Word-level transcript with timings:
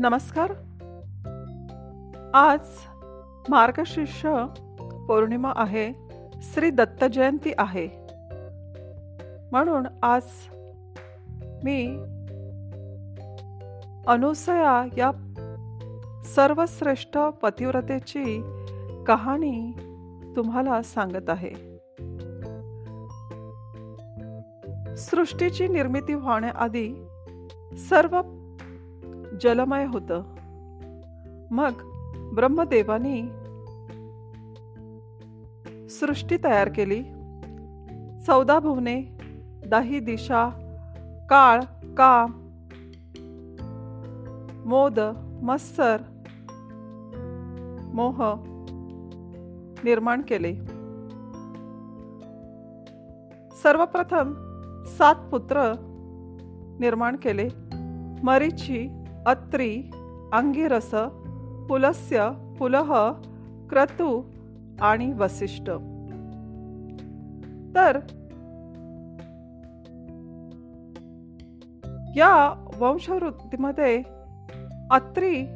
नमस्कार. 0.00 0.50
आज 2.34 2.60
मार्गशीर्ष 3.48 4.26
पौर्णिमा 5.08 5.52
आहे 5.56 5.92
श्री 6.42 6.70
दत्त 6.70 7.04
जयंती 7.04 7.52
आहे. 7.58 7.88
म्हणून 9.52 9.86
आज 10.02 10.22
मी 11.64 11.86
अनुसया 14.06 14.84
या 14.96 15.10
सर्वश्रेष्ठ 16.24 17.18
पतिव्रतेची 17.18 18.42
कहाणी 19.06 19.72
तुम्हाला 20.36 20.82
सांगत 20.82 21.30
आहे. 21.30 21.78
सृष्टीची 24.96 25.68
निर्मिती 25.68 26.12
होण्याआधी 26.12 26.94
सर्व 27.76 28.20
जलमय 29.40 29.84
होतं. 29.84 30.22
मग 31.50 31.72
ब्रह्मदेवानी 32.34 33.22
सृष्टी 35.88 36.36
तयार 36.36 36.68
केली. 36.68 37.02
चौदा 38.26 38.58
भुवने 38.58 39.18
दाही 39.66 40.00
दिशा 40.00 40.48
काळ 41.30 41.60
काम 41.98 42.30
मोद 44.66 45.00
मत्सर 45.42 45.96
मोह 47.94 48.34
निर्माण 49.84 50.22
केले. 50.22 50.54
सर्वप्रथम 53.62 54.32
सात 54.84 55.14
पुत्र 55.14 55.72
निर्माण 56.80 57.16
केले. 57.16 57.48
मरीची 58.22 58.99
अत्री 59.26 59.90
अंगिरस 60.32 60.94
पुलस्य 61.68 62.30
पुलह 62.58 63.12
क्रतू 63.70 64.22
आणि 64.80 65.12
वसिष्ठ. 65.12 65.70
तर 67.74 67.98
या 72.16 72.66
वंशवृत्तीमध्ये 72.78 74.02
अत्री 74.90 75.46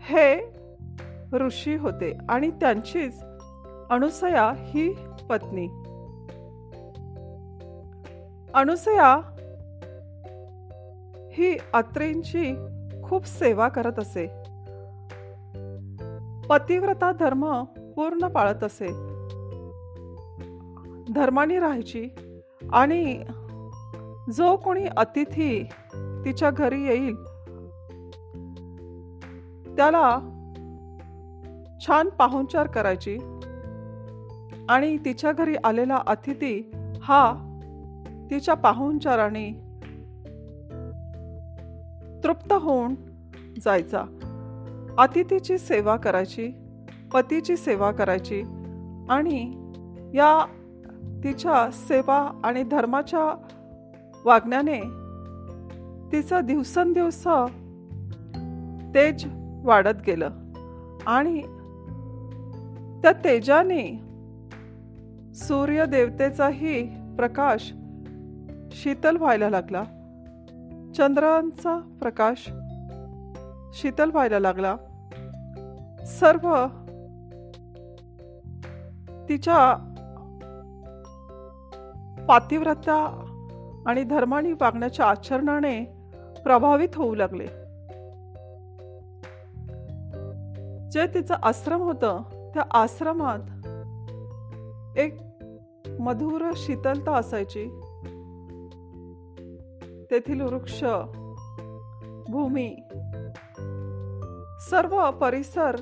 हे 0.00 0.52
ऋषी 1.32 1.74
होते 1.74 2.18
आणि 2.28 2.50
त्यांचीच 2.50 3.24
अनुसया 3.90 4.52
ही 4.56 4.94
पत्नी. 5.30 5.66
अनुसया 8.54 9.34
ही 11.38 11.56
अत्रेंची 11.72 12.54
खूप 13.04 13.26
सेवा 13.26 13.68
करत 13.68 13.98
असे. 13.98 14.26
पतिव्रता 16.48 17.12
धर्म 17.12 17.64
पूर्ण 17.96 18.28
पाळत 18.28 18.64
असे. 18.64 18.88
धर्माने 21.12 21.60
राहायची 21.60 22.08
आणि 22.72 23.22
जो 24.32 24.56
कोणी 24.56 24.84
अतिथी 24.96 25.64
तिच्या 26.24 26.50
घरी 26.50 26.84
येईल 26.84 27.14
त्याला 29.76 30.18
छान 31.86 32.08
पाहुणचार 32.08 32.66
करायची 32.66 33.18
आणि 34.68 34.96
तिच्या 35.04 35.32
घरी 35.32 35.56
आलेला 35.64 35.96
अतिथी 36.06 36.70
हा 37.02 37.34
तिच्या 38.30 38.54
पाहुणचाराने 38.54 39.67
तृप्त 42.24 42.52
होऊन 42.52 42.94
जायचा. 43.64 44.04
अतिथीची 44.98 45.58
सेवा 45.58 45.96
करायची 45.96 46.48
पतीची 47.14 47.56
सेवा 47.56 47.90
करायची 47.90 48.40
आणि 49.10 49.40
या 50.14 50.46
तिच्या 51.24 51.70
सेवा 51.70 52.40
आणि 52.44 52.62
धर्माच्या 52.62 53.44
वागण्याने 54.24 54.80
तिचं 56.12 56.40
दिवसेंदिवस 56.44 57.24
तेज 58.94 59.26
वाढत 59.64 60.02
गेलं 60.06 60.30
आणि 61.06 61.42
त्या 63.02 63.12
तेजाने 63.24 64.00
सूर्यदेवतेचाही 65.34 66.82
प्रकाश 67.16 67.72
शीतल 68.72 69.16
व्हायला 69.16 69.50
लागला. 69.50 69.82
चंद्रांचा 70.98 71.96
प्रकाश 72.00 72.50
शीतल 73.74 74.10
व्हायला 74.10 74.38
लागला. 74.38 74.76
सर्व 76.06 76.66
तिच्या 79.28 79.74
पातिव्रता 82.28 83.24
आणि 83.86 84.02
धर्मानी 84.02 84.52
वागण्याच्या 84.52 85.06
आचरणाने 85.06 85.84
प्रभावित 86.44 86.88
होऊ 86.94 87.14
लागले. 87.14 87.46
जे 90.90 91.06
तिचं 91.06 91.34
आश्रम 91.42 91.82
होतं 91.82 92.22
त्या 92.54 92.62
आश्रमात 92.70 93.66
एक 94.98 95.16
मधुर 96.00 96.50
शीतलता 96.56 97.16
असायची. 97.16 97.80
तेथील 100.10 100.40
वृक्ष 100.40 100.84
भूमी 102.28 102.76
सर्व 104.70 105.10
परिसर 105.10 105.76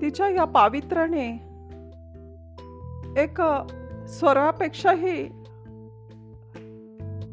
तिच्या 0.00 0.28
या 0.28 0.44
पावित्र्याने 0.44 1.28
एक 3.22 3.42
स्वरापेक्षाही 4.08 5.24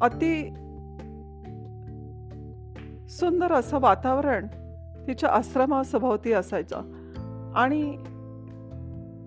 अति 0.01 0.49
सुंदर 3.09 3.51
असं 3.51 3.79
वातावरण 3.79 4.47
तिच्या 5.07 5.29
आश्रमासभोवती 5.29 6.33
असायचं. 6.33 6.81
आणि 7.55 7.97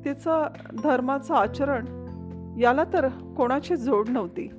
तिचं 0.04 0.46
धर्माचं 0.82 1.34
आचरण 1.34 1.86
याला 2.58 2.84
तर 2.92 3.08
कोणाची 3.08 3.76
जोड 3.76 4.08
नव्हती. 4.08 4.50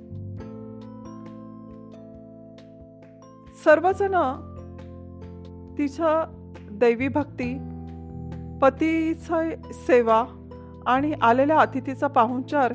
सर्वजण 3.64 4.14
तिचं 5.78 6.24
दैवी 6.70 7.08
भक्ती 7.08 7.58
पतीचं 8.62 9.50
सेवा 9.72 10.24
आणि 10.86 11.12
आलेल्या 11.22 11.58
अतिथीचा 11.58 12.06
पाहुणचार 12.06 12.74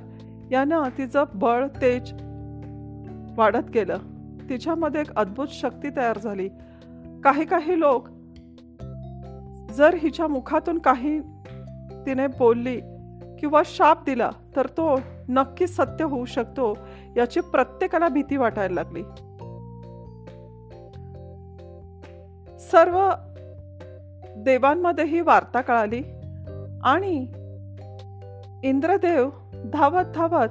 यानं 0.52 0.84
तिचं 0.98 1.24
बळ 1.34 1.68
तेज 1.68 2.14
वाढत 3.38 3.70
गेलं. 3.74 3.98
तिच्यामध्ये 4.50 5.02
एक 5.02 5.16
अद्भुत 5.16 5.48
शक्ती 5.48 5.90
तयार 5.90 6.18
झाली. 6.18 6.50
काही 7.24 7.46
काही 7.46 7.80
लोक 7.80 8.08
जर 9.72 9.96
हिच्या 9.96 10.28
मुखातून 10.28 10.80
काही 10.80 11.19
तिने 12.06 12.28
बोलली 12.28 12.80
किंवा 13.40 13.62
शाप 13.66 14.06
दिला 14.06 14.30
तर 14.56 14.66
तो 14.66 15.00
नक्की 15.30 15.68
सत्य 15.68 16.04
होऊ 16.04 16.25
शकतो 16.25 16.78
याची 17.18 17.40
प्रत्येकाला 17.40 18.08
भीती 18.08 18.38
वाटायला 18.38 18.74
लागली. 18.74 19.02
सर्व 22.72 23.10
देवांमध्ये 24.38 25.06
ही 25.06 25.22
वार्ता 25.22 25.62
कळाली 25.62 26.02
आणि 26.84 27.28
इंद्रदेव 28.64 29.30
धावत 29.54 30.06
धावत 30.16 30.50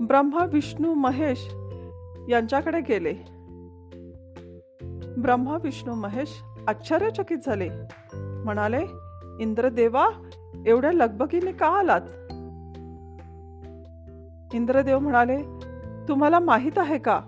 ब्रह्मा 0.00 0.44
विष्णू 0.44 0.94
महेश 0.94 1.54
यांच्याकडे 2.28 2.80
गेले. 2.80 3.12
ब्रह्मा 5.20 5.58
विष्णू 5.62 5.94
महेश 5.94 6.28
आश्चर्यचकित 6.68 7.38
झाले. 7.46 7.68
म्हणाले 8.14 8.80
इंद्रदेवा 9.40 10.06
एवढ्या 10.66 10.92
लगबगीने 10.92 11.52
का 11.52 11.66
आलात? 11.66 12.00
इंद्रदेव 14.54 14.98
म्हणाले 14.98 15.42
तुम्हाला 16.08 16.38
माहीत 16.38 16.78
आहे 16.78 16.98
का? 16.98 17.20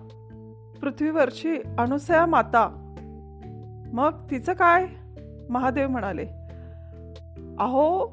पृथ्वीवरची 0.81 1.59
अनुसया 1.79 2.27
माता 2.27 2.80
मग 3.93 4.31
तिचं 4.31 4.53
काय? 4.53 4.87
महादेव 5.51 5.89
म्हणाले 5.89 6.25
अहो 7.59 8.07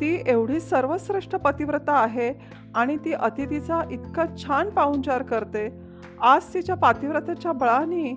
ती 0.00 0.22
एवढी 0.26 0.60
सर्वश्रेष्ठ 0.60 1.30
पतिव्रता 1.30 1.92
आहे 1.92 2.32
आणि 2.74 2.96
ती 2.96 3.12
अतिथीचा 3.12 3.80
इतका 3.90 4.24
छान 4.38 4.70
पाहुणचार 4.70 5.22
करते. 5.22 5.68
आज 6.20 6.42
तिच्या 6.54 6.74
पातिव्रतेच्या 6.74 7.52
बळाने 7.52 8.14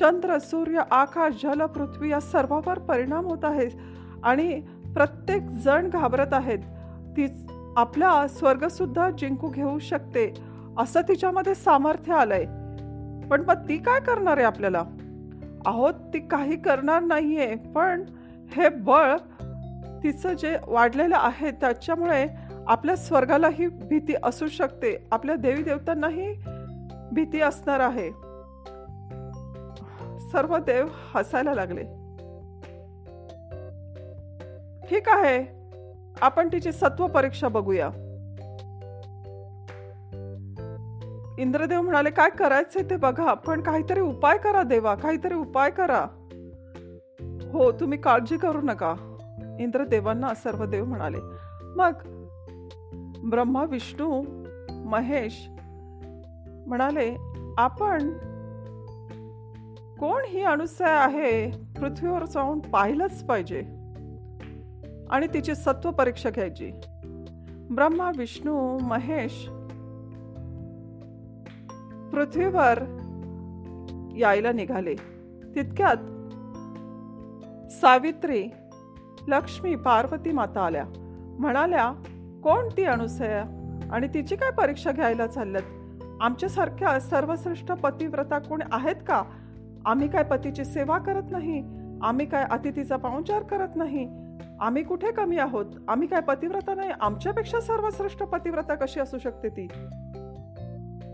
चंद्र 0.00 0.38
सूर्य 0.38 0.82
आकाश 0.90 1.42
जल 1.42 1.66
पृथ्वी 1.66 2.10
या 2.10 2.20
सर्वावर 2.20 2.78
परिणाम 2.78 3.24
होत 3.24 3.44
आहे 3.44 3.68
आणि 4.22 4.60
प्रत्येक 4.94 5.42
जण 5.42 5.88
घाबरत 5.88 6.32
आहेत. 6.32 6.58
ती 7.16 7.26
आपला 7.76 8.26
स्वर्गसुद्धा 8.28 9.10
जिंकू 9.10 9.48
घेऊ 9.48 9.78
शकते 9.78 10.32
असं 10.78 11.00
तिच्यामध्ये 11.00 11.54
सामर्थ्य 11.54 12.14
आलंय. 12.14 12.44
पण 13.28 13.42
मग 13.48 13.68
ती 13.68 13.78
काय 13.78 14.00
करणार 14.00 14.36
आहे 14.36 14.46
आपल्याला? 14.46 14.82
आहोत 15.66 15.94
ती 16.14 16.20
काही 16.20 16.56
करणार 16.56 17.02
नाही 17.02 17.38
आहे 17.38 17.54
पण 17.54 18.04
हे 18.56 18.68
बळ 18.68 19.16
तिचं 20.02 20.32
जे 20.32 20.56
वाढलेलं 20.66 21.16
आहे 21.18 21.50
त्याच्यामुळे 21.50 22.26
आपल्या 22.66 22.96
स्वर्गालाही 22.96 23.66
भीती 23.66 24.14
असू 24.24 24.48
शकते. 24.48 25.08
आपल्या 25.12 25.34
देवी 25.34 25.62
देवतांनाही 25.62 26.34
भीती 27.12 27.40
असणार 27.40 27.80
आहे. 27.80 28.10
सर्व 30.32 30.56
देव 30.56 30.88
हसायला 31.14 31.54
लागले. 31.54 31.82
ठीक 34.88 35.08
आहे. 35.08 35.44
आपण 36.22 36.48
तिची 36.48 36.72
सत्व 36.72 37.06
परीक्षा 37.06 37.48
बघूया. 37.48 37.90
इंद्रदेव 41.38 41.80
म्हणाले 41.80 42.10
काय 42.10 42.30
करायचंय 42.30 42.82
ते 42.90 42.96
बघा. 42.96 43.34
पण 43.34 43.60
काहीतरी 43.60 44.00
उपाय 44.00 44.38
करा 44.38 44.62
देवा 44.62 44.94
काहीतरी 44.94 45.34
उपाय 45.34 45.70
करा. 45.70 46.06
हो 47.52 47.72
तुम्ही 47.72 47.98
काळजी 47.98 48.36
करू 48.36 48.60
नका. 48.60 48.94
इंद्रदेवांना 49.60 50.34
सर्व 50.34 50.64
देव 50.64 50.84
म्हणाले. 50.84 51.16
मग 51.76 51.92
ब्रह्मा 53.30 53.64
विष्णू 53.64 54.24
महेश 54.84 55.48
म्हणाले 56.66 57.16
आपण 57.58 58.10
कोण 60.00 60.22
ही 60.28 60.42
अणुसया 60.42 61.00
आहे? 61.00 61.50
पृथ्वीवर 61.50 62.24
जाऊन 62.24 62.58
पाहिलंच 62.58 63.24
पाहिजे 63.24 63.60
आणि 65.10 65.26
तिची 65.34 65.54
सत्व 65.54 65.90
परीक्षा 65.90 66.30
घ्यायची. 66.30 66.72
ब्रह्मा 67.70 68.10
विष्णू 68.16 68.78
महेश 68.78 69.48
पृथ्वीवर 72.12 72.78
यायला 74.16 74.52
निघाले. 74.52 74.94
तितक्यात 75.54 75.96
सावित्री 77.70 78.48
लक्ष्मी 79.28 79.76
पार्वती 79.76 80.32
माता 80.32 80.60
आल्या. 80.60 80.84
म्हणाल्या 81.38 81.92
कोण 82.42 82.68
ती 82.76 82.84
अनुसया? 82.84 83.44
आणि 83.92 84.08
तिची 84.08 84.36
काय 84.36 84.50
परीक्षा 84.50 84.92
घ्यायला 84.92 85.26
चालल्यात? 85.26 85.62
आमच्यासारख्या 86.20 87.00
सर्वश्रेष्ठ 87.00 87.72
पतिव्रता 87.72 88.38
कोण 88.38 88.60
आहेत 88.72 88.96
का? 88.96 89.22
आम्ही 89.86 90.08
काय 90.08 90.22
पतीची 90.22 90.64
सेवा 90.64 90.98
करत 90.98 91.30
नाही? 91.30 91.64
आम्ही 92.02 92.26
काय 92.26 92.44
अतिथीचा 92.50 92.96
पाहुणचार 92.96 93.42
करत 93.42 93.76
नाही? 93.76 94.08
आम्ही 94.60 94.82
कुठे 94.82 95.12
कमी 95.12 95.38
आहोत? 95.38 95.66
आम्ही 95.88 96.08
काय 96.08 96.20
पतिव्रता 96.20 96.74
नाही? 96.74 96.90
आमच्यापेक्षा 97.00 97.60
सर्वश्रेष्ठ 97.60 98.18
पतिव्रता 98.18 98.74
कशी 98.74 99.00
असू 99.00 99.18
शकते 99.18 99.48
ती? 99.48 99.68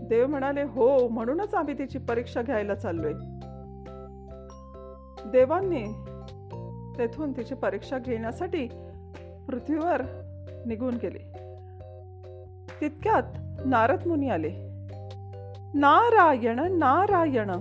देव 0.09 0.27
म्हणाले 0.27 0.63
हो 0.63 1.07
म्हणूनच 1.07 1.53
आम्ही 1.53 1.73
तिची 1.73 1.97
परीक्षा 1.99 2.41
घ्यायला 2.41 2.75
चाललोय. 2.75 3.13
देवांनी 5.29 5.83
तेथून 6.97 7.31
तिची 7.31 7.55
परीक्षा 7.55 7.97
घेण्यासाठी 7.97 8.67
पृथ्वीवर 9.47 10.01
निघून 10.65 10.93
गेले. 10.93 11.19
तितक्यात 12.81 13.23
नारद 13.65 14.07
मुनी 14.07 14.29
आले. 14.29 14.49
नारायण 15.73 16.59
नारायण 16.59 17.51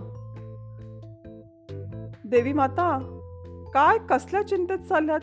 देवी 2.24 2.52
माता 2.52 2.98
काय 3.74 3.98
कसल्या 3.98 4.42
चिंतेत 4.42 4.78
चालल्यात? 4.78 5.20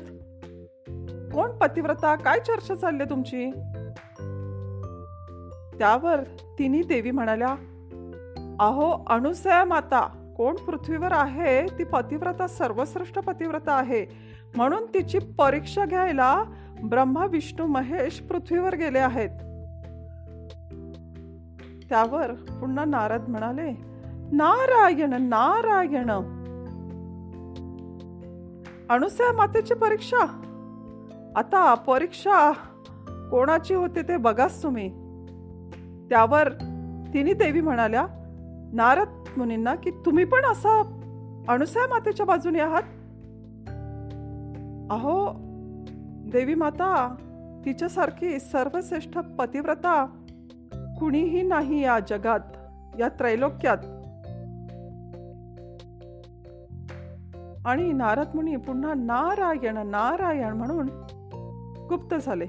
कोण 1.34 1.52
पतिव्रता 1.52 2.16
काय 2.16 2.40
चर्चा 2.40 2.76
चालली 2.76 3.04
तुमची? 3.04 3.52
त्यावर 5.80 6.24
तिन्ही 6.60 6.84
देवी 6.84 7.12
म्हणाल्या 7.12 7.56
अहो 8.60 9.04
अणुसया 9.08 9.66
माता 9.66 10.34
कोण 10.38 10.56
पृथ्वीवर 10.56 11.12
आहे? 11.12 11.68
ती 11.68 11.84
पतिव्रता 11.84 12.48
सर्वश्रेष्ठ 12.48 13.20
पतिव्रता 13.20 13.74
आहे. 13.74 14.06
म्हणून 14.56 14.86
तिची 14.94 15.20
परीक्षा 15.20 15.86
घ्यायला 15.86 16.44
ब्रह्मा 16.84 17.26
विष्णू 17.26 17.68
महेश 17.68 18.20
पृथ्वीवर 18.20 18.76
गेले 18.76 19.00
आहेत. 19.00 19.30
त्यावर 21.90 22.34
पुन्हा 22.34 22.86
नारद 22.86 23.28
म्हणाले 23.28 23.72
नारायण 24.32 25.14
नारायण. 25.14 26.10
अणुसया 28.90 29.32
मातेची 29.32 29.74
परीक्षा? 29.74 30.42
आता 31.36 31.74
परीक्षा 31.74 32.52
कोणाची 33.32 33.74
होते 33.74 34.02
ते 34.02 34.18
बघाच 34.18 34.64
तुम्ही. 34.64 35.05
त्यावर 36.10 36.50
तिन्ही 37.14 37.34
देवी 37.34 37.62
म्हणाल्या 37.62 38.08
नारद 38.74 39.08
मुनींना 39.38 39.76
की 39.76 39.92
तुम्ही 39.92 40.26
पण 40.26 40.46
असा 40.46 40.82
अणुसया 41.48 41.88
मातेच्या 41.88 42.26
बाजूने 42.26 42.60
आहात? 42.60 42.84
अहो 44.92 45.34
देवी 46.32 46.54
माता 46.54 47.16
तिच्यासारखी 47.66 48.40
सर्वश्रेष्ठ 48.40 49.18
पतिव्रता 49.18 50.06
कुणीही 51.00 51.42
नाही 51.42 51.84
या 51.84 52.00
जगात 52.00 52.40
या 53.00 53.10
त्रैलोक्यात. 53.10 53.78
आणि 57.68 57.92
नारद 57.94 58.28
मुनी 58.36 58.56
पुन्हा 58.56 58.94
नारायण 58.94 59.78
नारायण 59.78 60.54
म्हणून 60.54 60.88
गुप्त 61.90 62.16
झाले. 62.16 62.46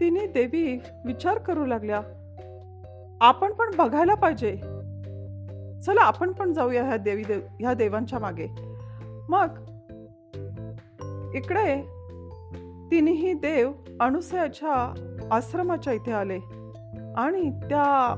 तिने 0.00 0.26
देवी 0.26 0.80
विचार 1.06 1.38
करू 1.38 1.66
लागल्या. 1.66 2.00
आपण 3.20 3.52
पण 3.52 3.76
बघायला 3.76 4.14
पाहिजे. 4.14 4.56
चला 5.80 6.00
आपण 6.00 6.32
पण 6.32 6.52
जाऊया 6.52 6.84
ह्या 6.84 6.96
देवी 6.96 7.22
देव 7.22 7.40
ह्या 7.60 7.74
देवांच्या 7.74 8.18
मागे. 8.18 8.46
मग 9.28 9.46
इकडे 11.34 11.82
तिन्ही 12.90 13.32
देव 13.32 13.72
अनुसयाच्या 14.00 14.94
आश्रमाच्या 15.30 15.92
इथे 15.92 16.12
आले 16.12 16.38
आणि 17.16 17.50
त्या 17.50 18.14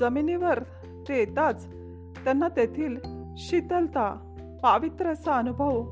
जमिनीवर 0.00 0.62
ते 1.08 1.18
येताच 1.18 1.66
त्यांना 2.24 2.48
तेथील 2.48 2.96
शीतलता 3.36 4.34
पावित्र्याचा 4.62 5.32
अनुभव 5.32 5.90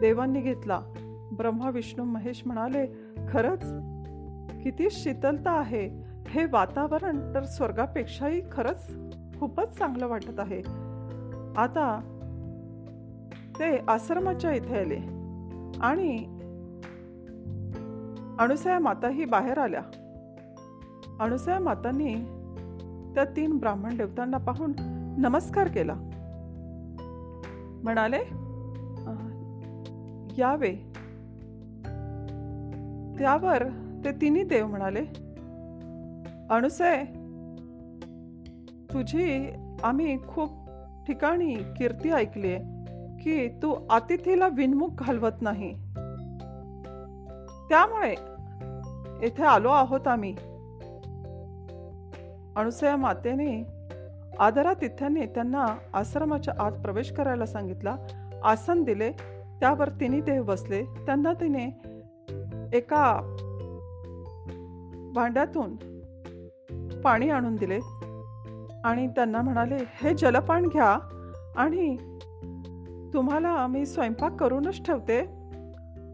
देवांनी 0.00 0.40
घेतला. 0.40 0.80
ब्रह्मा 1.32 1.70
विष्णू 1.70 2.04
महेश 2.04 2.42
म्हणाले 2.46 2.86
खरंच 3.28 3.64
किती 4.62 4.88
शीतलता 4.90 5.50
आहे. 5.50 6.07
हे 6.28 6.44
वातावरण 6.44 7.34
तर 7.34 7.44
स्वर्गापेक्षाही 7.44 8.40
खरंच 8.52 8.88
खूपच 9.40 9.78
चांगलं 9.78 10.06
वाटत 10.06 10.40
आहे. 10.40 10.58
आता 11.56 12.00
ते 13.58 13.78
आश्रमाच्या 13.88 14.52
इथे 14.52 14.80
आले 14.80 14.96
आणि 15.80 16.16
अणुसया 18.38 18.78
माताही 18.78 19.24
बाहेर 19.24 19.58
आल्या. 19.58 19.80
अणुसया 21.20 21.58
मातांनी 21.58 22.14
त्या 23.14 23.24
तीन 23.24 23.58
ब्राह्मण 23.58 23.96
देवतांना 23.96 24.38
पाहून 24.38 24.72
नमस्कार 25.18 25.68
केला. 25.68 25.94
म्हणाले 27.84 28.20
यावे. 30.38 30.72
त्यावर 33.18 33.62
ते 34.04 34.10
तिन्ही 34.20 34.42
देव 34.42 34.66
म्हणाले 34.66 35.27
अणुसे 36.50 37.04
तुझी 38.92 39.50
आम्ही 39.82 40.22
खूप 40.28 40.68
ठिकाणी 41.06 41.54
कीर्ती 41.54 42.10
ऐकली 42.10 42.56
की 43.22 43.48
तू 43.48 43.86
अतिथीला 43.90 44.48
विनमुख 44.48 44.88
घालवत 44.98 45.42
नाही. 45.42 45.72
त्यामुळे 47.68 48.10
येथे 49.22 49.42
आलो 49.42 49.68
आहोत 49.68 50.08
आम्ही. 50.08 50.34
अणुसया 52.56 52.96
मातेने 52.96 53.66
आदरातिथ्याने 54.38 55.26
त्यांना 55.26 55.66
आश्रमाच्या 55.94 56.54
आत 56.58 56.72
प्रवेश 56.72 57.12
करायला 57.12 57.46
सांगितला. 57.46 57.96
आसन 58.44 58.82
दिले. 58.82 59.12
त्यावर 59.60 59.88
तिन्ही 59.88 60.20
देव 60.20 60.44
बसले. 60.44 60.84
त्यांना 60.84 61.32
तिने 61.32 61.64
एका 62.72 63.20
भांड्यातून 65.14 65.97
पाणी 67.04 67.28
आणून 67.28 67.56
दिले. 67.56 67.80
आणि 68.84 69.08
त्यांना 69.08 69.42
म्हणाले 69.42 69.76
हे 69.78 70.14
जलपान 70.14 70.66
घ्या 70.66 70.98
आणि 71.56 71.96
तुम्हाला 73.14 73.66
मी 73.66 73.86
स्वयंपाक 73.86 74.34
करूनच 74.34 74.82
ठेवते. 74.86 75.26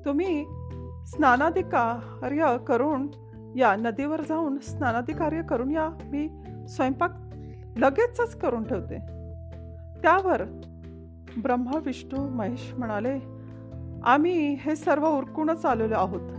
तुम्ही 0.05 0.45
स्नानादी 1.07 1.62
कार्य 1.62 2.57
करून 2.67 3.09
या 3.57 3.76
नदीवर 3.76 4.21
जाऊन 4.21 4.59
स्नानादी 4.59 5.12
कार्य 5.12 5.43
करून 5.43 5.71
या. 5.71 5.91
मी 6.05 6.29
स्वयंपाक 6.69 7.11
लगेचच 7.76 8.38
करून 8.38 8.64
ठेवते. 8.64 8.99
त्यावर 10.03 10.43
ब्रह्मा 11.43 11.79
विष्णू 11.87 12.29
महेश 12.29 12.73
म्हणाले 12.79 13.21
आम्ही 14.05 14.55
हे 14.55 14.76
सर्व 14.76 15.09
उरकूनच 15.09 15.64
आलेलो 15.64 15.95
आहोत. 15.95 16.31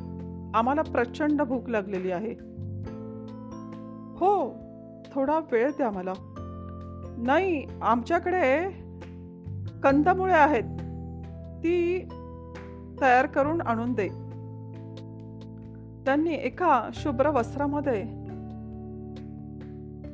आम्हाला 0.56 0.82
प्रचंड 0.82 1.42
भूक 1.42 1.70
लागलेली 1.70 2.12
आहे. 2.12 2.55
हो 4.16 4.56
थोडा 5.12 5.40
वेळ 5.52 5.72
द्या 5.72 5.92
मला. 5.92 6.14
नाही 7.18 7.66
आमच्याकडे 7.82 8.70
कंदमुळे 9.84 10.34
आहेत. 10.34 10.64
ती 11.60 12.08
तयार 13.02 13.26
करून 13.26 13.62
आणून 13.62 13.94
दे. 13.94 14.08
त्यांनी 16.06 16.34
एका 16.34 16.90
शुभ्र 16.94 17.30
वस्त्रामध्ये 17.30 18.04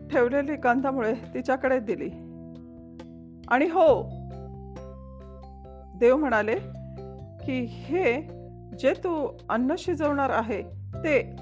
ठेवलेली 0.07 0.55
कंदमुळे 0.55 1.13
तिच्याकडे 1.33 1.79
दिली. 1.79 2.09
आणि 3.47 3.65
हो 3.65 4.03
देव 5.99 6.17
म्हणाले 6.17 6.55
की 7.45 7.65
हे 7.69 8.21
जे 8.79 8.93
तू 8.93 9.37
अन्न 9.49 9.75
शिजवणार 9.77 10.29
आहे 10.29 10.61
ते 10.95 11.35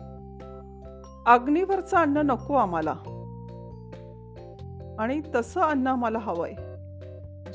अग्नीवरचं 1.29 1.97
अन्न 1.97 2.17
नको 2.17 2.53
आम्हाला. 2.53 2.91
आणि 4.99 5.21
तसं 5.35 5.61
अन्न 5.61 5.87
आम्हाला 5.87 6.19
हवंय. 6.19 6.53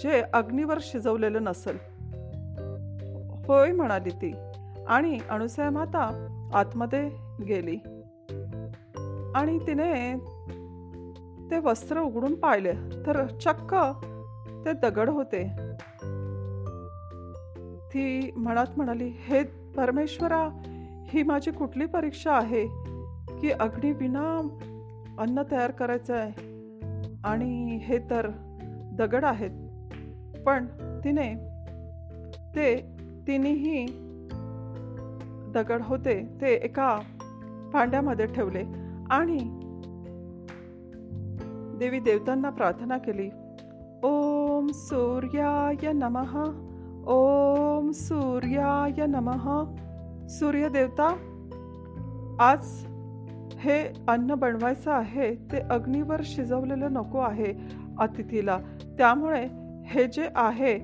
जे 0.03 0.23
अग्नीवर 0.33 0.79
शिजवलेलं 0.81 1.45
नसेल. 1.45 1.79
होय 3.47 3.73
म्हणाली 3.73 4.11
ती. 4.11 4.35
आणि 4.89 5.19
अणुसया 5.31 5.71
माता 5.71 6.29
आतमध्ये 6.55 7.09
गेली. 7.49 7.77
आणि 9.35 9.59
तिने 9.59 10.17
ते 11.51 11.59
वस्त्र 11.59 12.01
उघडून 12.01 12.35
पाहिले. 12.35 12.73
तर 13.07 13.27
चक्क 13.27 13.75
ते 14.65 14.73
दगड 14.73 15.11
होते. 15.11 15.45
ती 17.89 18.31
म्हणत 18.37 18.77
म्हणाली 18.77 19.09
हे 19.09 19.43
परमेश्वरा 19.77 20.49
ही 21.07 21.23
माझी 21.23 21.51
कुठली 21.51 21.87
परीक्षा 21.87 22.33
आहे? 22.33 22.84
की 23.41 23.51
अग्नी 23.51 23.93
विना 23.93 24.59
अन्न 25.19 25.43
तयार 25.51 25.71
करायचं 25.71 26.15
आहे. 26.15 26.55
आणि 27.25 27.79
हे 27.83 27.99
तर 27.99 28.31
दगड 28.99 29.25
आहेत. 29.25 29.51
पण 30.47 30.67
तिने 31.05 31.35
ते 32.57 32.97
तिन्ही 33.27 33.87
दगड 35.55 35.83
होते 35.83 36.39
ते 36.41 36.55
एका 36.55 37.01
भांड्यामध्ये 37.73 38.27
ठेवले. 38.27 38.63
आणि 39.11 39.61
देवी 41.79 42.01
देवतांना 42.01 42.51
प्रार्थना 42.51 42.99
केली. 42.99 43.31
ओम 44.03 44.67
सूर्याय 44.73 45.93
नमः 45.93 46.45
ओम 47.07 47.91
सूर्याय 47.91 49.07
नमः. 49.07 49.65
सूर्यदेवता 50.29 51.17
आज 52.41 52.94
हे 53.65 54.05
अन्न 54.09 54.35
बनवायचं 54.35 54.93
आहे 54.93 55.35
ते 55.35 55.59
अग्नीवर 55.59 56.21
शिजवलेलं 56.25 56.93
नको 56.93 57.19
आहे 57.19 57.55
अतिथीला. 57.99 58.59
त्यामुळे 58.99 59.49
हे 59.87 60.07
जे 60.07 60.29
आहे 60.37 60.79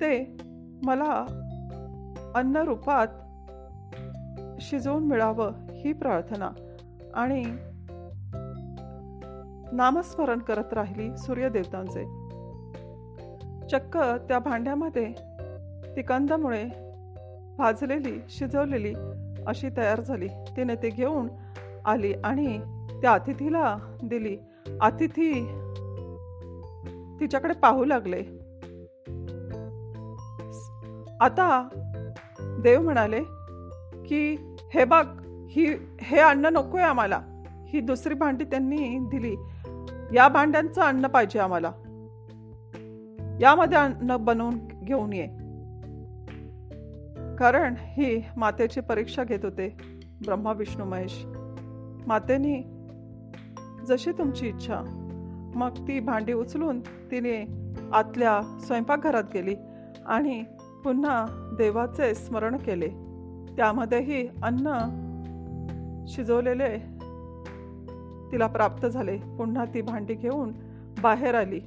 ते 0.00 0.36
मला 0.84 1.26
अन्न 2.34 2.56
रूपात 2.56 3.06
शिजवून 4.60 5.04
मिळावं 5.04 5.52
ही 5.70 5.92
प्रार्थना. 5.92 6.50
आणि 7.14 7.44
नामस्मरण 9.72 10.38
करत 10.38 10.72
राहिली 10.72 11.16
सूर्यदेवतांचे. 11.16 12.04
चक्क 13.68 13.98
त्या 14.28 14.38
भांड्यामध्ये 14.38 15.12
ती 15.96 16.02
भाजलेली 17.58 18.22
शिजवलेली 18.28 18.94
अशी 19.46 19.68
तयार 19.76 20.00
झाली. 20.00 20.28
तिने 20.28 20.74
ते 20.74 20.90
घेऊन 20.90 21.28
आली 21.86 22.12
आणि 22.12 22.58
त्या 23.02 23.12
अतिथीला 23.12 23.76
दिली. 24.02 24.38
अतिथी 24.80 25.44
तिच्याकडे 27.20 27.54
पाहू 27.54 27.84
लागले. 27.84 28.22
आता 31.20 31.68
देव 32.38 32.82
म्हणाले 32.82 33.20
की 34.06 34.36
हे 34.74 34.84
बघ 34.84 35.06
ही 35.48 35.74
हे 36.00 36.20
अन्न 36.20 36.46
नकोय 36.46 36.82
आम्हाला. 36.82 37.20
ही 37.68 37.80
दुसरी 37.80 38.14
भांडी 38.14 38.44
त्यांनी 38.44 38.98
दिली. 38.98 39.36
या 40.16 40.28
भांड्यांचं 40.28 40.80
अन्न 40.80 41.06
पाहिजे 41.06 41.38
आम्हाला. 41.38 41.72
यामध्ये 43.40 43.78
अन्न 43.78 44.16
बनवून 44.16 44.54
घेऊन 44.84 45.12
ये. 45.12 45.26
कारण 47.36 47.74
ही 47.78 48.22
मातेची 48.36 48.80
परीक्षा 48.80 49.24
घेत 49.24 49.40
होते 49.42 49.76
ब्रह्मा 50.24 50.52
विष्णू 50.52 50.84
महेश. 50.84 51.24
मातेनी 52.06 52.62
जशी 53.86 54.12
तुमची 54.12 54.48
इच्छा. 54.48 54.80
मग 55.54 55.68
ती 55.88 56.00
भांडी 56.00 56.32
उचलून 56.32 56.80
तिने 56.80 57.66
आतल्या 57.92 58.58
स्वयंपाकघरात 58.66 59.24
गेली 59.34 59.54
आणि 60.06 60.44
पुन्हा 60.84 61.26
देवाचे 61.58 62.14
स्मरण 62.14 62.56
केले. 62.56 62.88
त्यामध्येही 63.56 64.28
अन्न 64.42 64.68
शिजवलेले 66.08 66.78
तिला 68.32 68.46
प्राप्त 68.46 68.86
झाले. 68.86 69.16
पुन्हा 69.16 69.64
ती 69.64 69.82
भांडी 69.82 70.14
घेऊन 70.14 70.52
बाहेर 71.02 71.34
आली. 71.34 71.60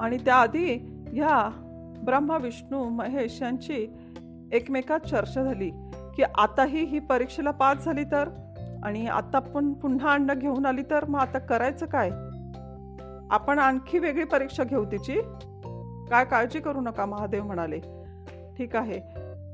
आणि 0.00 0.16
त्याआधी 0.24 0.74
ह्या 1.12 1.50
ब्रह्मा 2.04 2.36
विष्णू 2.36 2.88
महेश 2.88 3.42
यांची 3.42 3.86
एकमेकात 4.52 5.00
चर्चा 5.00 5.44
झाली. 5.44 5.70
की 6.18 6.24
आताही 6.34 6.84
ही 6.84 6.98
परीक्षेला 6.98 7.50
पास 7.50 7.84
झाली 7.84 8.04
तर? 8.04 8.28
आणि 8.82 9.06
आता 9.06 9.38
पण 9.38 9.72
पुन्हा 9.72 10.12
अन्न 10.12 10.34
घेऊन 10.34 10.66
आली 10.66 10.82
तर 10.90 11.04
मग 11.04 11.20
आता 11.20 11.38
करायचं 11.38 11.86
काय? 11.86 12.10
आपण 13.30 13.58
आणखी 13.58 13.98
वेगळी 13.98 14.24
परीक्षा 14.24 14.64
घेऊ 14.64 14.84
तिची? 14.84 15.20
काय 16.10 16.24
काळजी 16.24 16.60
करू 16.60 16.80
नका 16.80 17.06
महादेव 17.06 17.44
म्हणाले. 17.44 17.78
ठीक 18.58 18.76
आहे. 18.76 19.00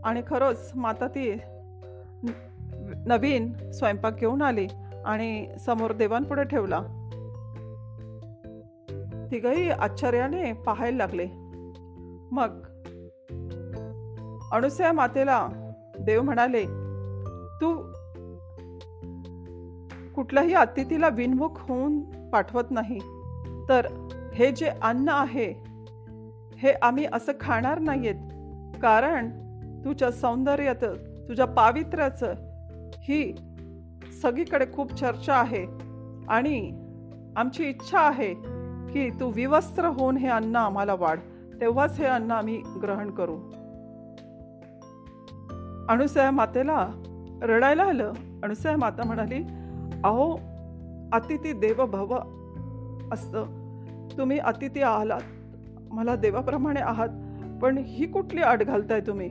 आणि 0.05 0.23
खरंच 0.27 0.73
माता 0.75 1.09
ती 1.09 1.39
नवीन 3.07 3.71
स्वयंपाक 3.71 4.15
घेऊन 4.15 4.43
आली 4.43 4.67
आणि 5.05 5.49
समोर 5.61 5.93
देवांपुढे 5.93 6.45
ठेवला. 6.45 6.81
तिघही 9.31 9.71
आश्चर्याने 9.71 10.53
पाहायला 10.53 10.97
लागले. 10.97 11.27
मग 12.33 12.63
अणुसया 14.53 14.93
मातेला 14.93 15.49
देव 16.01 16.23
म्हणाले 16.23 16.65
तू 17.61 17.95
कुठल्याही 20.15 20.55
अतिथीला 20.55 21.09
विनमुख 21.09 21.51
होऊन 21.55 22.01
पाठवत 22.31 22.65
नाही. 22.71 22.99
तर 23.69 23.87
हे 24.35 24.53
जे 24.53 24.67
अन्न 24.67 25.09
आहे 25.09 25.65
हे 26.57 26.73
आम्ही 26.73 27.07
असं 27.13 27.33
खाणार 27.41 27.79
नाहीयेत. 27.79 28.15
कारण 28.83 29.29
तुझ्या 29.85 30.11
सौंदर्यात 30.11 30.85
तुझ्या 31.29 31.47
पावित्र्याचं 31.47 32.35
ही 32.95 33.35
सगळीकडे 34.23 34.65
खूप 34.73 34.93
चर्चा 34.93 35.35
आहे. 35.35 35.67
आणि 36.29 36.71
आमची 37.37 37.65
इच्छा 37.65 37.99
आहे 37.99 38.35
की 38.93 39.11
तू 39.11 39.31
विवस्त्र 39.31 39.85
होऊन 39.85 40.17
हे 40.17 40.29
अन्न 40.29 40.57
आम्हाला 40.57 40.95
वाढ. 40.95 41.19
तेव्हाच 41.61 41.99
हे 41.99 42.07
अन्न 42.07 42.31
आम्ही 42.31 42.63
ग्रहण 42.83 43.11
करू. 43.11 43.39
अणुसया 45.89 46.31
मातेला 46.31 46.89
रडायला 47.43 47.83
आलं. 47.83 48.13
अणुसया 48.43 48.77
माता 48.77 49.03
म्हणाली 49.07 49.43
अहो 50.05 50.39
अतिथी 51.13 51.53
देव 51.53 51.87
भव 51.87 52.19
असतं. 53.13 53.45
तुम्ही 54.19 54.39
अतिथी 54.39 54.83
आहात. 54.83 55.21
मला 55.91 56.17
देवाप्रमाणे 56.17 56.81
आहात. 56.81 57.09
पण 57.63 57.79
ही 57.79 58.07
कुठली 58.07 58.43
अट 58.43 58.63
घालताय 58.63 59.01
तुम्ही? 59.01 59.29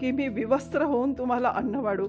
की 0.00 0.10
मी 0.10 0.28
विवस्त्र 0.28 0.82
होऊन 0.82 1.12
तुम्हाला 1.12 1.48
अन्न 1.48 1.74
वाढू? 1.74 2.08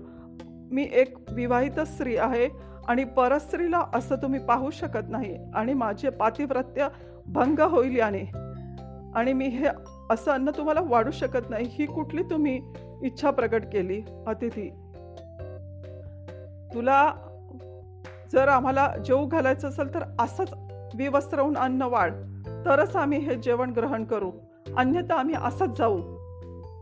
मी 0.72 0.90
एक 0.94 1.18
विवाहित 1.32 1.80
स्त्री 1.80 2.18
आहे 2.18 2.50
आणि 2.88 3.04
परस्त्रीला 3.04 3.84
असं 3.94 4.16
तुम्ही 4.16 4.40
पाहू 4.40 4.70
शकत 4.70 5.10
नाही 5.10 5.38
आणि 5.56 5.74
माझे 5.74 6.10
पातिव्रत्य 6.10 6.88
भंग 7.26 7.60
होईल 7.60 7.96
याने. 7.96 8.24
आणि 9.16 9.34
मी 9.34 9.48
हे 9.48 9.68
असं 10.10 10.32
अन्न 10.32 10.50
तुम्हाला 10.58 10.82
वाढू 10.84 11.12
शकत 11.12 11.50
नाही. 11.50 11.66
ही 11.70 11.86
कुठली 11.86 12.24
तुम्ही 12.24 12.62
इच्छा 13.04 13.32
प्रकट 13.32 13.64
केली 13.74 14.02
अतिथी. 14.28 14.70
तुला 16.74 17.14
जर 18.32 18.48
आम्हाला 18.48 18.94
जेऊ 19.06 19.26
घालायचं 19.26 19.68
असेल 19.68 19.94
तर 19.94 20.04
असंच 20.20 20.54
विवस्त्र 20.96 21.40
होऊन 21.40 21.58
अन्न 21.58 21.82
वाढ. 21.82 22.14
तरच 22.66 22.96
आम्ही 22.96 23.18
हे 23.18 23.36
जेवण 23.36 23.72
ग्रहण 23.72 24.04
करू. 24.04 24.32
अन्यथा 24.78 25.16
आम्ही 25.16 25.36
असंच 25.44 25.78
जाऊ. 25.78 26.00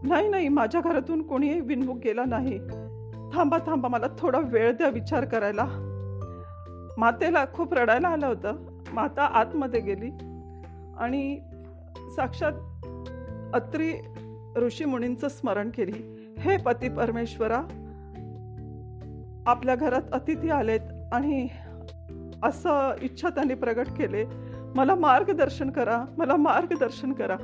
नाही 0.04 0.28
नाही 0.28 0.48
माझ्या 0.48 0.82
घरातून 0.82 1.28
कोणीही 1.28 1.60
विनमुख 1.60 1.96
गेला 1.96 2.26
नाही. 2.26 2.60
थांबा 3.34 3.58
थांबा 3.58 3.90
मला 3.90 4.06
थोडा 4.20 4.40
वेळ 4.40 4.72
द्या 4.72 4.90
विचार 4.90 5.26
करायला. 5.26 5.66
मातेला 6.98 7.46
खूप 7.54 7.74
रडायला 7.74 8.08
आलं 8.08 8.28
होतं. 8.28 8.56
माता 8.94 9.24
आतमध्ये 9.24 9.80
गेली 9.80 10.10
आणि 10.98 11.40
साक्षात 12.16 12.52
अत्री 13.54 13.94
ऋषीमुनींचं 14.58 15.28
स्मरण 15.28 15.70
केली. 15.70 16.26
हे 16.40 16.58
पती 16.58 16.90
परमेश्वरा 16.90 17.62
आपल्या 19.48 19.76
घरात 19.76 20.02
अतिथी 20.12 20.50
आलेत 20.50 21.14
आणि 21.14 21.48
असं 22.44 22.92
इच्छा 23.02 23.30
त्यांनी 23.30 23.54
प्रगट 23.54 23.88
केले. 23.88 24.26
मला 24.76 24.96
मार्गदर्शन 24.96 25.70
करा 25.70 26.06
मला 26.18 26.36
मार्गदर्शन 26.36 27.14
करा. 27.14 27.36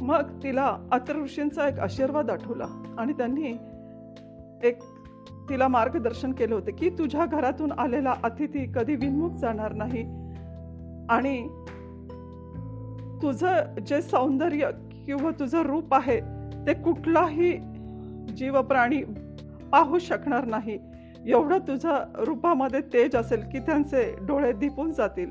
मग 0.00 0.42
तिला 0.42 0.76
अत्र 0.92 1.22
ऋषींचा 1.22 1.68
एक 1.68 1.78
आशीर्वाद 1.78 2.30
आठवला 2.30 2.94
आणि 2.98 3.12
त्यांनी 3.12 3.56
एक 4.62 4.78
तिला 5.50 5.68
मार्गदर्शन 5.68 6.32
केलं 6.32 6.54
होते 6.54 6.72
की 6.72 6.90
तुझ्या 6.90 7.26
घरातून 7.26 7.72
आलेला 7.72 8.14
अतिथी 8.22 8.72
कधी 8.74 8.94
विनमुख 8.94 9.30
जाणार 9.30 9.72
नाही 9.72 10.02
आणि 11.10 11.48
तुझं 13.22 13.78
जे 13.86 14.02
सौंदर्य 14.02 14.70
किंवा 15.08 15.30
तुझं 15.30 15.62
रूप 15.62 15.94
आहे 15.94 16.20
ते 16.66 16.74
कुठलाही 16.74 17.58
जीव 18.36 18.62
प्राणी 18.62 19.02
पाहू 19.72 19.98
शकणार 19.98 20.44
नाही. 20.44 20.78
एवढं 21.26 21.58
तुझं 21.58 21.90
रूपामध्ये 22.14 22.80
तेज 22.80 23.16
असेल 23.16 23.42
की 23.52 23.58
त्यांचे 23.58 24.16
डोळे 24.26 24.52
दिपून 24.52 24.92
जातील. 24.92 25.30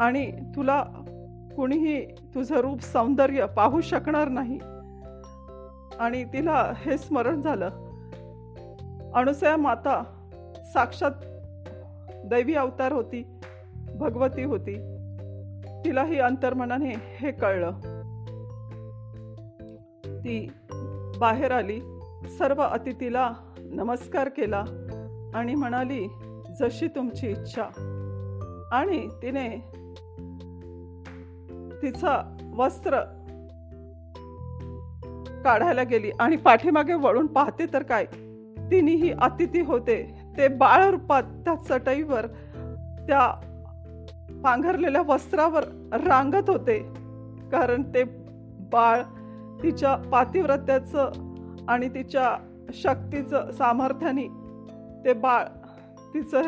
आणि 0.00 0.32
तुला 0.56 0.82
कुणीही 1.56 2.06
तुझं 2.06 2.54
रूप 2.54 2.80
सौंदर्य 2.80 3.46
पाहू 3.56 3.80
शकणार 3.80 4.28
नाही. 4.28 4.58
आणि 5.98 6.24
तिला 6.24 6.72
हे 6.76 6.98
स्मरण 6.98 7.40
झालं. 7.40 7.68
अणुसया 9.14 9.56
माता 9.56 10.02
साक्षात 10.72 11.10
दैवी 12.24 12.54
अवतार 12.54 12.92
होती 12.92 13.26
भगवती 13.94 14.42
होती. 14.42 14.74
तिलाही 15.84 16.18
अंतर्मनाने 16.18 16.94
हे 17.20 17.30
कळलं. 17.30 17.99
ती 20.20 20.52
बाहेर 21.18 21.50
आली 21.50 21.80
सर्व 22.38 22.62
अतिथीला 22.62 23.32
नमस्कार 23.58 24.28
केला 24.28 24.64
आणि 25.34 25.54
म्हणाली 25.54 26.06
जशी 26.60 26.88
तुमची 26.88 27.30
इच्छा. 27.30 27.64
आणि 28.72 29.08
तिने 29.08 29.48
तिचा 31.82 32.36
वस्त्र 32.56 33.00
काढायला 35.44 35.82
गेली 35.82 36.10
आणि 36.20 36.36
पाठीमागे 36.36 36.94
वळून 36.94 37.26
पाहते 37.26 37.66
तर 37.72 37.82
काय 37.82 38.04
तिनेही 38.70 39.12
अतिथी 39.12 39.60
होते. 39.60 40.22
ते 40.36 40.48
बाळ 40.48 40.90
रूपात 40.90 41.22
त्या 41.22 41.54
चटईवर 41.54 42.26
त्या 43.08 43.30
पांघरलेल्या 44.44 45.02
वस्त्रावर 45.02 45.64
रांगत 45.92 46.50
होते. 46.50 46.78
कारण 47.52 47.82
ते 47.82 48.04
बाळ 48.72 49.02
तिच्या 49.62 49.94
पातिव्रत्याचं 49.96 51.10
आणि 51.68 51.88
तिच्या 51.88 52.36
शक्तीचं 52.72 53.50
सामर्थ्याने 53.50 54.26
ते 55.04 55.12
बाळ 55.12 55.44
तिचं 56.14 56.42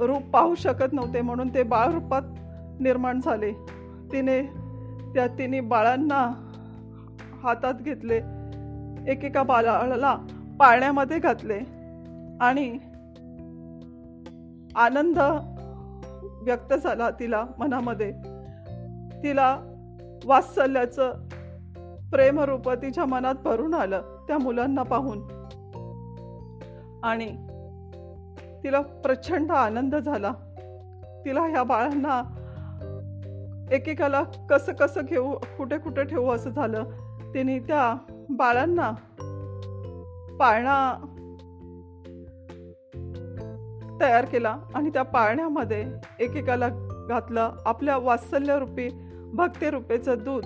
रूप 0.00 0.22
पाहू 0.22 0.54
शकत 0.54 0.92
नव्हते 0.92 1.20
म्हणून 1.20 1.54
ते 1.54 1.62
बाळ 1.62 1.92
रूपात 1.92 2.22
निर्माण 2.80 3.20
झाले. 3.20 3.52
तिने 4.12 4.40
त्या 5.14 5.26
तिने 5.26 5.60
बाळांना 5.60 6.20
हातात 7.42 7.74
घेतले 7.74 8.16
एकेका 9.10 9.42
बाळाला 9.42 10.16
पाळण्यामध्ये 10.60 11.18
घातले 11.18 11.58
आणि 12.40 12.78
आनंद 14.76 15.18
व्यक्त 16.42 16.74
झाला 16.74 17.10
तिला 17.10 17.44
मनामध्ये. 17.58 18.10
तिला 19.22 19.56
वात्सल्याचं 20.26 21.28
प्रेमरूप 22.10 22.70
तिच्या 22.70 23.04
मनात 23.04 23.34
भरून 23.44 23.74
आलं 23.74 24.02
त्या 24.28 24.38
मुलांना 24.38 24.82
पाहून. 24.82 25.18
आणि 27.04 27.26
तिला 28.62 28.80
प्रचंड 28.80 29.50
आनंद 29.50 29.96
झाला. 29.96 30.32
तिला 31.24 31.40
ह्या 31.40 31.62
बाळांना 31.62 32.40
एकेकाला 33.72 34.22
कसं 34.22 34.72
कसं 34.72 35.00
घेऊ 35.04 35.32
कुठे 35.32 35.78
कुठे 35.78 36.04
ठेवू 36.04 36.30
असं 36.30 36.50
झालं. 36.50 36.84
तिने 37.34 37.58
त्या 37.58 37.96
बाळांना 38.30 38.90
पाळणा 40.40 41.10
तयार 44.00 44.24
केला 44.24 44.56
आणि 44.74 44.90
त्या 44.90 45.02
पाळण्यामध्ये 45.02 45.86
एकेकाला 46.20 46.68
घातलं. 47.08 47.50
आपल्या 47.66 47.96
वात्सल्यरूपी 47.96 49.03
भक्तिरूपेचं 49.34 50.14
दूध 50.18 50.44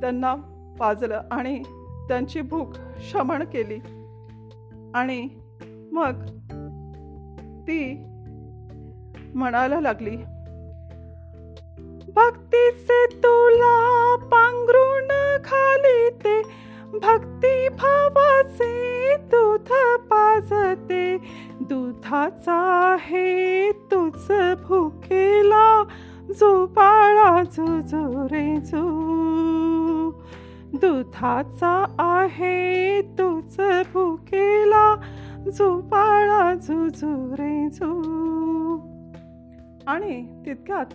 त्यांना 0.00 0.34
पाजलं 0.80 1.20
आणि 1.30 1.62
त्यांची 2.08 2.40
भूक 2.40 2.68
शमन 3.00 3.42
केली. 3.42 3.78
आणि 4.94 5.28
मग 5.92 6.24
ती 7.68 8.04
म्हणायला 9.34 9.80
लागली 9.80 10.16
भक्तीचे 12.14 13.06
तुला 13.06 14.16
पांघरुण 14.16 15.08
खाली 15.44 16.08
ते 16.10 16.42
भक्ती 16.92 17.68
भावाचे 17.68 19.16
दूध 19.16 19.68
पाजते 20.10 21.16
दुधाचा 21.60 22.60
आहे 22.92 23.70
तुझ 23.72 24.32
भुकेला 24.68 25.84
झोपाळा 26.32 27.30
बाळा 27.30 27.42
जो 27.80 28.24
रे 28.24 28.60
जो 28.60 28.82
दुधाचा 30.74 31.94
आहे 31.98 33.02
तुझ 33.02 33.60
भुकेला 33.92 34.96
झोपाळा 35.54 36.38
बाळा 36.38 36.54
झुझू 36.54 37.32
रे 37.32 37.70
झू 37.70 38.00
आणि 39.86 40.42
तितक्यात 40.46 40.86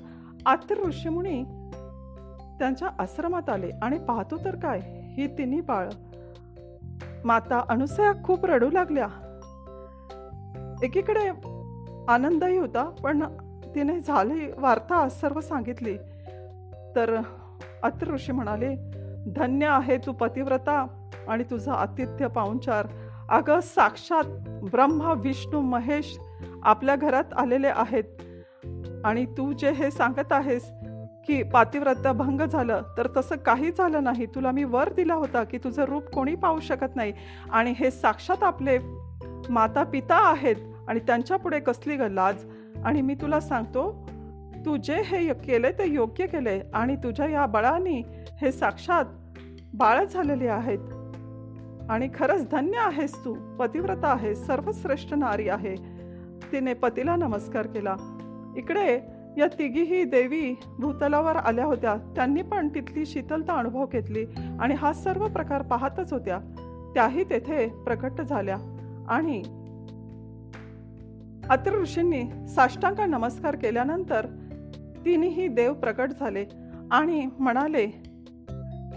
आत्र 0.46 0.88
ऋषीमुनी 0.88 1.44
त्यांच्या 2.60 2.88
आश्रमात 3.00 3.50
आले 3.50 3.72
आणि 3.82 3.98
पाहतो 3.98 4.38
तर 4.46 4.56
काय 4.56 4.80
ही 5.18 5.28
तिन्ही 5.28 5.62
बाळ. 5.62 5.89
माता 7.26 7.63
अनुसया 7.70 8.12
खूप 8.24 8.46
रडू 8.46 8.70
लागल्या. 8.72 9.08
एकीकडे 10.84 11.30
आनंदही 12.08 12.58
होता 12.58 12.84
पण 13.04 13.24
तिने 13.76 14.00
झाली 14.00 14.52
वार्ता 14.58 15.10
सर्व 15.10 15.42
सांगितली. 15.42 15.98
तर 16.96 17.22
अत्र 17.84 18.14
ऋषी 18.14 18.32
म्हणाले 18.32 18.76
धन्य 19.28 19.66
आहे 19.66 19.98
तू 19.98 20.12
पतिव्रता 20.12 20.88
आणि 21.28 21.44
तुझा 21.44 21.74
आतिथ्य 21.74 22.28
पाहुणचार. 22.28 22.88
अगं 23.30 23.60
साक्षात 23.60 24.24
ब्रह्मा 24.72 25.14
विष्णू 25.14 25.62
महेश 25.62 26.20
आपल्या 26.64 26.96
घरात 26.96 27.24
आलेले 27.38 27.68
आहेत. 27.68 28.04
आणि 29.06 29.26
तू 29.26 29.52
जे 29.52 29.72
हे 29.72 29.92
सांगत 29.92 30.32
आहेस 30.32 30.72
की 31.28 31.44
पातिव्रता 31.44 32.12
भंग 32.12 32.42
झालं 32.42 32.82
तर 32.98 33.08
तसं 33.18 33.36
काही 33.36 33.72
झालं 33.78 34.04
नाही. 34.04 34.26
तुला 34.26 34.52
मी 34.52 34.64
वर 34.64 34.94
दिला 34.94 35.14
होता 35.14 35.44
की 35.44 35.58
तुझं 35.58 35.84
रूप 35.84 36.04
कोणी 36.04 36.36
पाहू 36.36 36.60
शकत 36.60 36.96
नाही. 36.96 37.14
आणि 37.52 37.72
हे 37.72 37.92
साक्षात 37.92 38.44
आपले 38.44 38.78
माता 39.50 39.84
पिता 39.84 40.32
आहेत 40.32 40.56
आणि 40.88 41.00
त्यांच्यापुढे 41.00 41.60
कसली 41.60 41.96
ग 41.96 42.02
लाज 42.02 42.46
आणि 42.86 43.02
मी 43.02 43.15
तुला 43.15 43.39
सांगतो 43.39 44.10
तू 44.65 44.78
जे 44.78 45.02
हे 45.06 45.34
केले 45.34 45.72
ते 45.72 45.89
योग्य 45.89 46.26
केले 46.26 46.62
आणि 46.74 46.96
तुझ्या 46.96 47.26
या 47.26 47.46
बळाने 47.46 48.26
हे 48.42 48.52
साक्षात 48.52 49.06
बाळ 49.74 50.06
झालेले 50.06 50.48
आहेत. 50.48 50.80
आणि 51.89 52.10
खरंच 52.13 52.50
धन्य 52.52 52.78
आहेस 52.78 53.26
तू 53.26 53.56
पतिव्रता 53.60 54.08
आहेस 54.08 54.48
सर्वश्रेष्ठ 54.48 55.13
नारी 55.13 55.50
आहे. 55.50 55.76
तिने 56.52 56.74
पतीला 56.74 57.15
नमस्कार 57.15 57.68
केला. 57.68 57.96
इकडे 58.58 58.96
या 59.38 59.48
तिघीही 59.60 60.04
देवी 60.04 60.56
भूतलावर 60.80 61.36
आल्या 61.36 61.65
होत्या. 61.65 61.96
त्यांनी 62.15 62.42
पण 62.42 62.68
तिथली 62.68 63.06
शीतलता 63.06 63.54
अनुभव 63.54 63.86
घेतली 63.86 64.26
आणि 64.60 64.74
हा 64.74 64.94
सर्व 64.94 65.28
प्रकार 65.28 65.62
पाहतच 65.62 66.13
होत्या. 66.13 66.38
त्याही 66.94 67.24
तेथे 67.24 67.68
प्रकट 67.68 68.22
झाल्या. 68.22 68.58
आणि 69.10 69.44
अत्र 71.50 71.82
ऋषींनी 71.82 72.48
साष्टांग 72.48 73.00
नमस्कार 73.00 73.56
केल्यानंतर 73.56 74.26
तिन्ही 75.06 75.48
देव 75.48 75.74
प्रकट 75.74 76.12
झाले 76.20 76.46
आणि 76.92 77.30
म्हणाले 77.40 77.86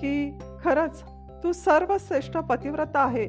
की 0.01 0.39
खरंच 0.65 1.03
तू 1.43 1.53
सर्वश्रेष्ठ 1.53 2.37
पतिव्रता 2.37 3.01
आहे. 3.01 3.29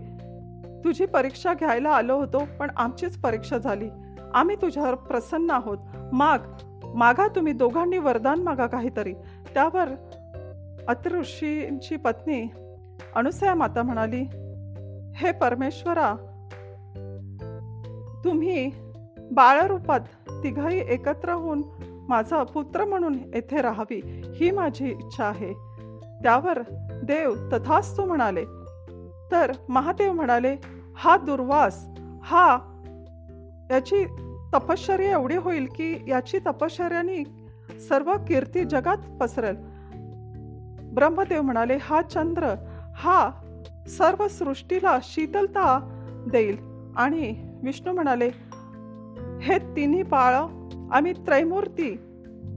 तुझी 0.84 1.06
परीक्षा 1.06 1.54
घ्यायला 1.54 1.90
आलो 1.90 2.18
होतो 2.18 2.44
पण 2.60 2.72
आमचीच 2.78 3.18
परीक्षा 3.18 3.58
झाली. 3.58 3.90
आम्ही 4.34 4.56
तुझ्यावर 4.56 4.96
प्रसन्न 4.96 5.52
आहोत. 5.52 5.78
माग 6.14 6.40
मागा 6.96 7.28
तुम्ही 7.28 7.54
दोघांनी 7.54 7.98
वरदान 7.98 8.40
मागा 8.40 8.68
काहीतरी. 8.68 9.14
त्यावर 9.54 9.90
अतऋषींची 10.88 11.96
पत्नी 11.96 12.44
अनुसया 13.16 13.56
माता 13.56 13.84
म्हणाली 13.84 14.22
हे 15.16 15.32
परमेश्वरा 15.32 16.16
तुम्ही 18.24 18.72
बाळरूपात 19.32 20.00
तिघाही 20.30 20.82
एकत्र 20.90 21.32
होऊन 21.32 21.62
माझा 22.10 22.44
पुत्र 22.44 22.86
म्हणून 22.86 23.14
येथे 23.14 23.62
राहावी 23.62 24.02
ही 24.36 24.52
माझी 24.52 24.90
इच्छा 24.90 25.26
आहे. 25.26 25.54
त्यावर 26.24 26.62
देव 27.04 27.34
तथास्तु 27.54 28.06
म्हणाले. 28.06 28.46
तर 29.32 29.52
महादेव 29.70 30.14
म्हणाले 30.14 30.56
हा 30.96 31.18
दुर्वास 31.18 31.88
हा 32.24 32.58
याची 33.72 34.06
तपश्चर्या 34.54 35.12
एवढी 35.12 35.36
होईल 35.36 35.68
की 35.76 36.04
याची 36.08 36.40
तपश्चर्याने 36.40 37.24
सर्व 37.90 38.14
कीर्ती 38.28 38.64
जगात 38.64 38.98
पसरेल. 39.22 39.56
ब्रह्मदेव 40.94 41.42
म्हणाले 41.42 41.78
हा 41.82 42.02
चंद्र 42.02 42.54
हा 42.96 43.32
सर्व 43.88 44.28
सृष्टीला 44.28 44.98
शीतलता 45.04 45.90
देईल. 46.32 46.74
आणि 46.98 47.60
विष्णू 47.64 47.94
म्हणाले 47.94 48.30
हे 49.44 49.58
तिन्ही 49.76 50.04
बाळ 50.04 50.34
आम्ही 50.92 51.12
त्रैमूर्ती 51.14 51.96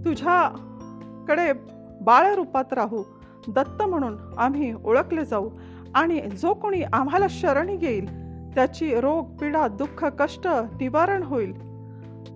तुझ्याकडे 0.05 1.53
बाळ 2.01 2.35
रूपात 2.35 2.73
राहू. 2.73 3.03
दत्त 3.49 3.83
म्हणून 3.83 4.17
आम्ही 4.39 4.73
ओळखले 4.85 5.25
जाऊ 5.25 5.49
आणि 5.95 6.21
जो 6.21 6.53
कोणी 6.55 6.83
आम्हाला 6.83 7.27
शरणी 7.31 7.77
घेईल 7.77 8.07
त्याची 8.55 8.95
रोग 9.01 9.37
पीडा 9.37 9.67
दुःख 9.69 10.05
कष्ट 10.19 10.47
निवारण 10.81 11.23
होईल. 11.23 11.53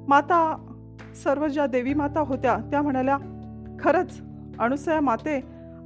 माता 0.09 0.41
सर्व 1.25 1.47
ज्या 1.49 1.67
देवी 1.67 1.95
माता 1.95 2.21
होत्या 2.21 2.57
त्या 2.71 2.83
म्हणाल्या 2.83 3.17
खरंच 3.81 4.21
अणुसया 4.59 5.01
माते 5.01 5.41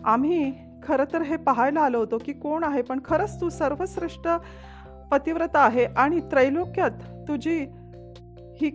आम्ही 0.04 0.52
खरं 0.82 1.04
तर 1.12 1.22
हे 1.22 1.36
पाहायला 1.36 1.80
आलो 1.80 1.98
होतो 1.98 2.18
की 2.18 2.32
कोण 2.32 2.64
आहे 2.64 2.82
पण 2.82 3.00
खरंच 3.04 3.40
तू 3.40 3.48
सर्वश्रेष्ठ 3.48 4.28
पतिव्रता 5.10 5.60
आहे 5.60 5.84
आणि 5.84 6.20
त्रैलोक्यात 6.20 6.90
तुझी 7.28 7.64
ही 8.60 8.70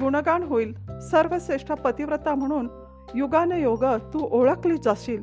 गुणगान 0.00 0.42
होईल. 0.42 0.74
सर्वश्रेष्ठ 1.10 1.72
पतिव्रता 1.72 2.34
म्हणून 2.34 2.68
युगानयोग 3.14 3.84
तू 3.84 4.28
ओळखली 4.30 4.76
जाशील. 4.76 5.22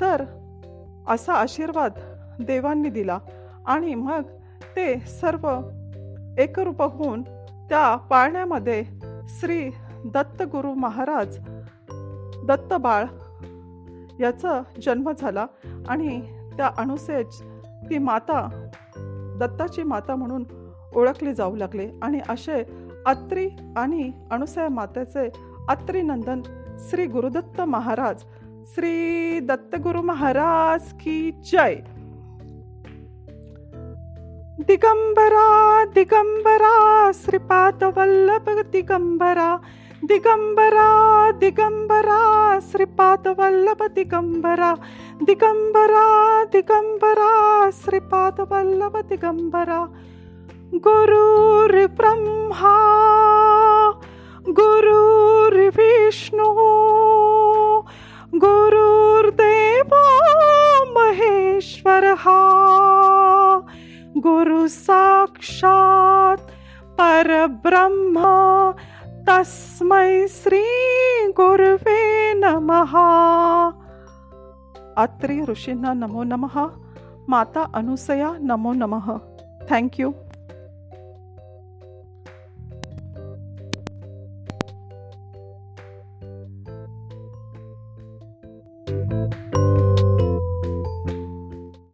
तर 0.00 0.24
असा 1.08 1.32
आशीर्वाद 1.32 1.92
देवांनी 2.40 2.88
दिला 2.88 3.18
आणि 3.66 3.94
मग 3.94 4.22
ते 4.76 4.98
सर्व 5.00 5.48
एकरूप 6.38 6.82
होऊन 6.82 7.22
त्या 7.68 7.96
पाळण्यामध्ये 7.96 8.82
श्री 9.28 9.70
दत्तगुरु 10.04 10.72
महाराज 10.74 11.38
दत्तबाळ 12.46 13.04
याचा 14.20 14.60
जन्म 14.82 15.10
झाला 15.20 15.46
आणि 15.88 16.20
त्या 16.56 16.70
अणुसेज 16.78 17.42
ती 17.90 17.98
माता 17.98 18.68
दत्ताची 19.40 19.82
माता 19.82 20.14
म्हणून 20.14 20.44
ओळखली 20.94 21.34
जाऊ 21.34 21.56
लागले 21.56 21.88
आणि 22.02 22.20
असे 22.28 22.62
अत्री 23.06 23.48
आणि 23.76 24.10
अणुसया 24.30 24.68
मातेचे 24.68 25.28
अत्री 25.68 26.02
नंदन 26.02 26.42
श्री 26.90 27.06
गुरुदत्त 27.06 27.60
महाराज 27.60 28.22
श्री 28.66 29.40
दत्तगुरु 29.40 30.02
महाराज 30.02 30.92
की 30.92 31.30
जय. 31.30 31.74
दिगंबरा 34.66 35.84
दिगंबरा 35.84 37.10
श्रीपाद 37.14 37.84
वल्लभ 37.84 38.50
दिगंबरा 38.72 39.56
दिगंबरा 40.04 41.30
दिगंबरा 41.30 42.58
श्रीपाद 42.62 43.26
वल्लभ 43.26 43.82
दिगंबरा 43.82 44.74
दिगंबरा 45.22 46.44
दिगंबरा 46.44 47.70
श्रीपाद 47.72 48.40
वल्लभ 48.40 48.96
दिगंबरा. 48.96 49.84
गुरुर्ब्रह्मा 50.74 52.76
गुरुर्विष्णू 54.48 56.44
गुरुर्देवो 58.34 60.04
महेश्वरः 60.94 62.24
गुरु 64.20 64.68
साक्षात 64.68 66.38
परब्रह्मा 67.00 68.72
तस्मै 69.28 70.28
श्री 70.28 70.62
गुरुवे 71.32 72.34
नमः। 72.34 72.92
अत्रि 75.02 75.44
ऋषींना 75.44 75.92
नमो 75.92 76.22
नमः 76.22 76.68
माता 77.28 77.70
अनुसया 77.74 78.36
नमो 78.40 78.72
नमः। 78.72 79.18
थँक्यू 79.72 80.14